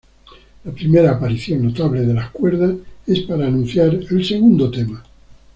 La 0.63 0.71
primera 0.71 1.11
aparición 1.11 1.61
notable 1.61 2.01
de 2.03 2.15
las 2.15 2.31
cuerdas 2.31 2.75
es 3.05 3.19
para 3.19 3.45
anunciar 3.45 3.89
el 3.93 4.25
segundo 4.25 4.71
tema. 4.71 5.03